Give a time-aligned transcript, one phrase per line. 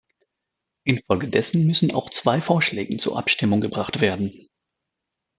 [0.83, 4.49] Infolgedessen müssen auch zwei Vorschläge zur Abstimmung gebracht werden.